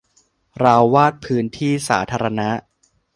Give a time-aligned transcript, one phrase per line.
[0.59, 2.49] เราวาดพื้นที่สาธารณะ